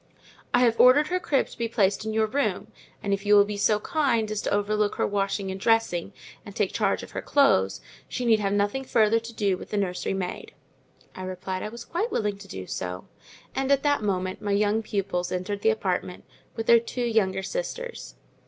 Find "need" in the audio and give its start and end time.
8.25-8.39